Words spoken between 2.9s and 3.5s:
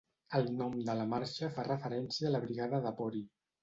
de Pori.